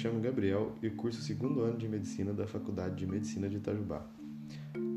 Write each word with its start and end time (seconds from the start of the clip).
chamo 0.00 0.18
Gabriel 0.18 0.72
e 0.82 0.88
curso 0.88 1.20
o 1.20 1.22
segundo 1.22 1.60
ano 1.60 1.76
de 1.76 1.86
Medicina 1.86 2.32
da 2.32 2.46
Faculdade 2.46 2.96
de 2.96 3.06
Medicina 3.06 3.50
de 3.50 3.58
Itajubá. 3.58 4.02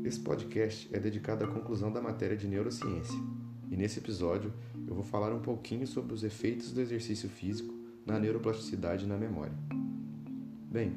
Esse 0.02 0.18
podcast 0.18 0.88
é 0.94 0.98
dedicado 0.98 1.44
à 1.44 1.46
conclusão 1.46 1.92
da 1.92 2.00
matéria 2.00 2.34
de 2.34 2.48
neurociência, 2.48 3.20
e 3.70 3.76
nesse 3.76 3.98
episódio 3.98 4.50
eu 4.88 4.94
vou 4.94 5.04
falar 5.04 5.30
um 5.34 5.42
pouquinho 5.42 5.86
sobre 5.86 6.14
os 6.14 6.24
efeitos 6.24 6.72
do 6.72 6.80
exercício 6.80 7.28
físico 7.28 7.74
na 8.06 8.18
neuroplasticidade 8.18 9.04
e 9.04 9.06
na 9.06 9.18
memória. 9.18 9.52
Bem, 10.72 10.96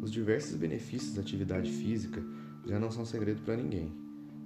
os 0.00 0.12
diversos 0.12 0.54
benefícios 0.54 1.14
da 1.14 1.22
atividade 1.22 1.72
física 1.72 2.22
já 2.64 2.78
não 2.78 2.92
são 2.92 3.04
segredo 3.04 3.42
para 3.42 3.56
ninguém. 3.56 3.92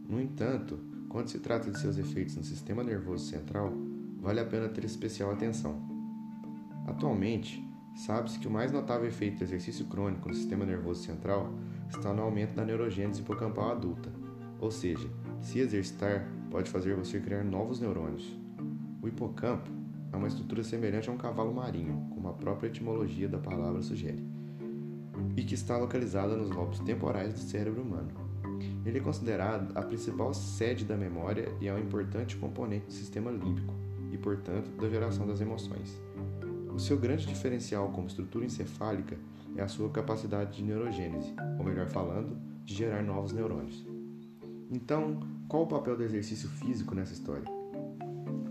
No 0.08 0.22
entanto, 0.22 0.78
quando 1.10 1.28
se 1.28 1.38
trata 1.38 1.70
de 1.70 1.78
seus 1.78 1.98
efeitos 1.98 2.34
no 2.36 2.44
sistema 2.44 2.82
nervoso 2.82 3.26
central, 3.26 3.74
vale 4.22 4.40
a 4.40 4.46
pena 4.46 4.70
ter 4.70 4.86
especial 4.86 5.30
atenção. 5.30 5.82
Atualmente, 6.86 7.62
Sabe-se 7.94 8.38
que 8.38 8.48
o 8.48 8.50
mais 8.50 8.72
notável 8.72 9.06
efeito 9.06 9.38
do 9.38 9.44
exercício 9.44 9.86
crônico 9.86 10.28
no 10.28 10.34
sistema 10.34 10.64
nervoso 10.64 11.02
central 11.02 11.52
está 11.88 12.12
no 12.12 12.22
aumento 12.22 12.54
da 12.54 12.64
neurogênese 12.64 13.20
hipocampal 13.20 13.70
adulta, 13.70 14.10
ou 14.58 14.70
seja, 14.70 15.08
se 15.40 15.58
exercitar 15.58 16.26
pode 16.50 16.70
fazer 16.70 16.94
você 16.94 17.20
criar 17.20 17.44
novos 17.44 17.80
neurônios. 17.80 18.36
O 19.02 19.08
hipocampo 19.08 19.70
é 20.12 20.16
uma 20.16 20.28
estrutura 20.28 20.62
semelhante 20.62 21.08
a 21.08 21.12
um 21.12 21.16
cavalo 21.16 21.52
marinho, 21.54 22.06
como 22.10 22.28
a 22.28 22.32
própria 22.32 22.68
etimologia 22.68 23.28
da 23.28 23.38
palavra 23.38 23.82
sugere, 23.82 24.22
e 25.36 25.42
que 25.42 25.54
está 25.54 25.76
localizada 25.76 26.36
nos 26.36 26.50
lobos 26.50 26.80
temporais 26.80 27.34
do 27.34 27.40
cérebro 27.40 27.82
humano. 27.82 28.10
Ele 28.84 28.98
é 28.98 29.00
considerado 29.00 29.76
a 29.76 29.82
principal 29.82 30.32
sede 30.34 30.84
da 30.84 30.96
memória 30.96 31.48
e 31.60 31.68
é 31.68 31.74
um 31.74 31.78
importante 31.78 32.36
componente 32.36 32.86
do 32.86 32.92
sistema 32.92 33.30
límbico 33.30 33.74
e, 34.12 34.18
portanto, 34.18 34.70
da 34.80 34.88
geração 34.88 35.26
das 35.26 35.40
emoções. 35.40 36.00
O 36.74 36.78
seu 36.78 36.98
grande 36.98 37.26
diferencial 37.26 37.90
como 37.90 38.06
estrutura 38.06 38.46
encefálica 38.46 39.18
é 39.56 39.62
a 39.62 39.68
sua 39.68 39.90
capacidade 39.90 40.56
de 40.56 40.62
neurogênese, 40.62 41.34
ou 41.58 41.64
melhor 41.64 41.86
falando, 41.88 42.36
de 42.64 42.74
gerar 42.74 43.02
novos 43.02 43.32
neurônios. 43.32 43.84
Então, 44.70 45.20
qual 45.48 45.64
o 45.64 45.66
papel 45.66 45.96
do 45.96 46.02
exercício 46.02 46.48
físico 46.48 46.94
nessa 46.94 47.12
história? 47.12 47.44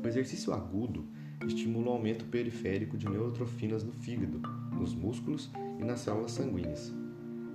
O 0.03 0.07
exercício 0.07 0.53
agudo 0.53 1.03
estimula 1.47 1.89
o 1.89 1.93
aumento 1.93 2.25
periférico 2.25 2.95
de 2.95 3.09
neurotrofinas 3.09 3.83
no 3.83 3.91
fígado, 3.91 4.39
nos 4.71 4.93
músculos 4.93 5.51
e 5.79 5.83
nas 5.83 6.01
células 6.01 6.31
sanguíneas. 6.31 6.93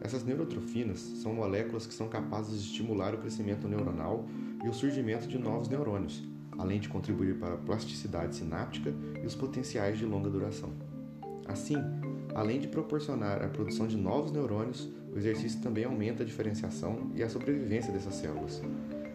Essas 0.00 0.25
neurotrofinas 0.25 0.98
são 0.98 1.33
moléculas 1.33 1.87
que 1.87 1.94
são 1.94 2.09
capazes 2.09 2.61
de 2.61 2.70
estimular 2.70 3.14
o 3.14 3.19
crescimento 3.19 3.69
neuronal 3.69 4.27
e 4.64 4.69
o 4.69 4.75
surgimento 4.75 5.28
de 5.28 5.39
novos 5.39 5.69
neurônios, 5.69 6.22
além 6.58 6.80
de 6.80 6.88
contribuir 6.88 7.36
para 7.36 7.54
a 7.54 7.58
plasticidade 7.58 8.36
sináptica 8.36 8.92
e 9.22 9.26
os 9.26 9.34
potenciais 9.34 9.98
de 9.98 10.04
longa 10.04 10.30
duração. 10.30 10.70
Assim, 11.46 11.76
além 12.34 12.60
de 12.60 12.68
proporcionar 12.68 13.42
a 13.42 13.48
produção 13.48 13.86
de 13.86 13.96
novos 13.96 14.32
neurônios, 14.32 14.88
o 15.12 15.18
exercício 15.18 15.60
também 15.60 15.84
aumenta 15.84 16.22
a 16.22 16.26
diferenciação 16.26 17.10
e 17.14 17.22
a 17.22 17.28
sobrevivência 17.28 17.92
dessas 17.92 18.14
células. 18.14 18.62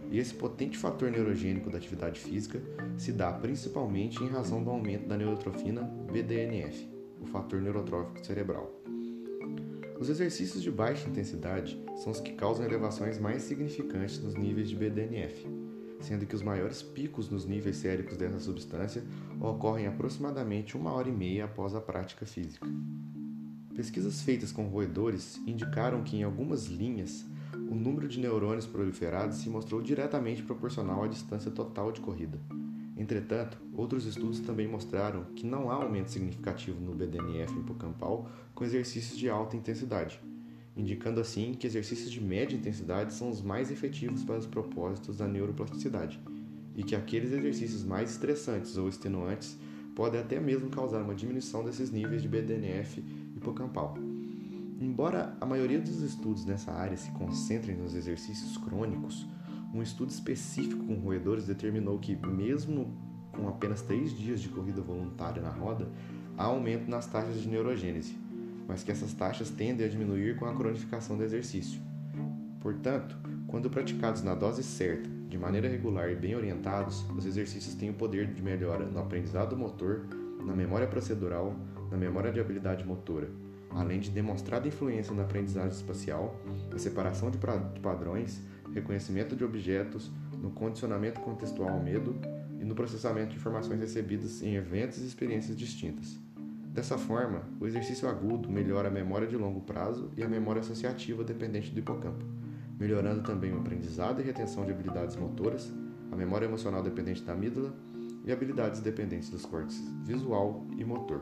E 0.09 0.17
esse 0.17 0.33
potente 0.33 0.77
fator 0.77 1.09
neurogênico 1.09 1.69
da 1.69 1.77
atividade 1.77 2.19
física 2.19 2.61
se 2.97 3.11
dá 3.11 3.31
principalmente 3.31 4.21
em 4.23 4.27
razão 4.27 4.63
do 4.63 4.69
aumento 4.69 5.07
da 5.07 5.17
neurotrofina 5.17 5.83
BDNF, 6.11 6.89
o 7.21 7.25
fator 7.25 7.61
neurotrófico 7.61 8.25
cerebral. 8.25 8.81
Os 9.99 10.09
exercícios 10.09 10.63
de 10.63 10.71
baixa 10.71 11.07
intensidade 11.07 11.79
são 11.97 12.11
os 12.11 12.19
que 12.19 12.33
causam 12.33 12.65
elevações 12.65 13.19
mais 13.19 13.43
significantes 13.43 14.17
nos 14.19 14.33
níveis 14.33 14.67
de 14.67 14.75
BDNF, 14.75 15.47
sendo 16.01 16.25
que 16.25 16.35
os 16.35 16.41
maiores 16.41 16.81
picos 16.81 17.29
nos 17.29 17.45
níveis 17.45 17.77
séricos 17.77 18.17
dessa 18.17 18.39
substância 18.39 19.03
ocorrem 19.39 19.87
aproximadamente 19.87 20.75
uma 20.75 20.91
hora 20.91 21.09
e 21.09 21.11
meia 21.11 21.45
após 21.45 21.73
a 21.73 21.81
prática 21.81 22.25
física. 22.25 22.67
Pesquisas 23.75 24.21
feitas 24.21 24.51
com 24.51 24.67
roedores 24.67 25.39
indicaram 25.47 26.03
que 26.03 26.17
em 26.17 26.23
algumas 26.23 26.65
linhas 26.67 27.25
o 27.53 27.75
número 27.75 28.07
de 28.07 28.19
neurônios 28.19 28.67
proliferados 28.67 29.37
se 29.37 29.49
mostrou 29.49 29.81
diretamente 29.81 30.43
proporcional 30.43 31.03
à 31.03 31.07
distância 31.07 31.49
total 31.49 31.91
de 31.91 32.01
corrida. 32.01 32.39
Entretanto, 32.97 33.57
outros 33.73 34.05
estudos 34.05 34.39
também 34.41 34.67
mostraram 34.67 35.23
que 35.35 35.45
não 35.45 35.71
há 35.71 35.75
aumento 35.75 36.11
significativo 36.11 36.79
no 36.79 36.93
BDNF 36.93 37.57
hipocampal 37.57 38.29
com 38.53 38.63
exercícios 38.63 39.17
de 39.17 39.29
alta 39.29 39.55
intensidade, 39.55 40.21
indicando 40.81 41.21
assim 41.21 41.53
que 41.53 41.67
exercícios 41.67 42.11
de 42.11 42.19
média 42.19 42.55
intensidade 42.55 43.13
são 43.13 43.29
os 43.29 43.41
mais 43.41 43.71
efetivos 43.71 44.23
para 44.23 44.37
os 44.37 44.47
propósitos 44.47 45.17
da 45.17 45.27
neuroplasticidade, 45.27 46.19
e 46.75 46.83
que 46.83 46.95
aqueles 46.95 47.31
exercícios 47.31 47.83
mais 47.83 48.11
estressantes 48.11 48.77
ou 48.77 48.89
extenuantes 48.89 49.57
podem 49.95 50.19
até 50.19 50.39
mesmo 50.39 50.69
causar 50.69 51.01
uma 51.03 51.13
diminuição 51.13 51.63
desses 51.63 51.91
níveis 51.91 52.21
de 52.21 52.27
BDNF 52.27 53.03
hipocampal. 53.35 53.95
Embora 54.79 55.37
a 55.39 55.45
maioria 55.45 55.79
dos 55.79 56.01
estudos 56.01 56.45
nessa 56.45 56.71
área 56.71 56.97
se 56.97 57.11
concentrem 57.11 57.77
nos 57.77 57.93
exercícios 57.93 58.57
crônicos, 58.57 59.27
um 59.73 59.81
estudo 59.81 60.09
específico 60.09 60.83
com 60.83 60.95
roedores 60.95 61.45
determinou 61.45 61.99
que, 61.99 62.15
mesmo 62.15 62.97
com 63.31 63.47
apenas 63.47 63.81
3 63.83 64.17
dias 64.17 64.41
de 64.41 64.49
corrida 64.49 64.81
voluntária 64.81 65.41
na 65.41 65.51
roda, 65.51 65.87
há 66.35 66.45
aumento 66.45 66.89
nas 66.89 67.05
taxas 67.05 67.39
de 67.39 67.47
neurogênese, 67.47 68.17
mas 68.71 68.83
que 68.83 68.91
essas 68.91 69.11
taxas 69.11 69.49
tendem 69.49 69.85
a 69.85 69.89
diminuir 69.89 70.37
com 70.37 70.45
a 70.45 70.55
cronificação 70.55 71.17
do 71.17 71.23
exercício. 71.25 71.81
Portanto, 72.61 73.17
quando 73.45 73.69
praticados 73.69 74.23
na 74.23 74.33
dose 74.33 74.63
certa, 74.63 75.09
de 75.27 75.37
maneira 75.37 75.67
regular 75.67 76.09
e 76.09 76.15
bem 76.15 76.37
orientados, 76.37 77.05
os 77.09 77.25
exercícios 77.25 77.75
têm 77.75 77.89
o 77.89 77.93
poder 77.93 78.27
de 78.33 78.41
melhora 78.41 78.85
no 78.85 78.97
aprendizado 78.97 79.57
motor, 79.57 80.05
na 80.45 80.55
memória 80.55 80.87
procedural, 80.87 81.53
na 81.91 81.97
memória 81.97 82.31
de 82.31 82.39
habilidade 82.39 82.85
motora, 82.85 83.29
além 83.71 83.99
de 83.99 84.09
demonstrada 84.09 84.69
influência 84.69 85.13
na 85.13 85.23
aprendizagem 85.23 85.77
espacial, 85.77 86.39
na 86.71 86.79
separação 86.79 87.29
de 87.29 87.37
padrões, 87.81 88.41
reconhecimento 88.73 89.35
de 89.35 89.43
objetos, 89.43 90.09
no 90.41 90.49
condicionamento 90.49 91.19
contextual 91.19 91.71
ao 91.71 91.83
medo 91.83 92.15
e 92.57 92.63
no 92.63 92.73
processamento 92.73 93.31
de 93.31 93.35
informações 93.35 93.81
recebidas 93.81 94.41
em 94.41 94.55
eventos 94.55 95.01
e 95.01 95.07
experiências 95.07 95.57
distintas. 95.57 96.17
Dessa 96.71 96.97
forma, 96.97 97.43
o 97.59 97.67
exercício 97.67 98.07
agudo 98.07 98.49
melhora 98.49 98.87
a 98.87 98.91
memória 98.91 99.27
de 99.27 99.35
longo 99.35 99.59
prazo 99.59 100.09
e 100.15 100.23
a 100.23 100.27
memória 100.27 100.61
associativa 100.61 101.21
dependente 101.21 101.69
do 101.69 101.79
hipocampo, 101.79 102.23
melhorando 102.79 103.23
também 103.23 103.51
o 103.51 103.59
aprendizado 103.59 104.21
e 104.21 104.23
retenção 104.23 104.65
de 104.65 104.71
habilidades 104.71 105.17
motoras, 105.17 105.69
a 106.09 106.15
memória 106.15 106.45
emocional 106.45 106.81
dependente 106.81 107.23
da 107.23 107.33
amígdala 107.33 107.75
e 108.23 108.31
habilidades 108.31 108.79
dependentes 108.79 109.29
dos 109.29 109.45
córtex 109.45 109.83
visual 110.05 110.65
e 110.77 110.85
motor. 110.85 111.21